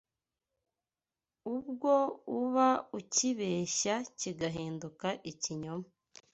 Ubwo 1.55 1.93
uba 2.39 2.69
ucyibeshya 2.99 3.95
kigahinduka 4.19 5.07
ikinyoma 5.31 5.87